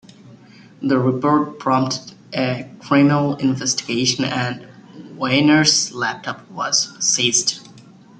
[0.81, 4.67] The report prompted a criminal investigation and
[5.15, 7.59] Weiner's laptop was seized.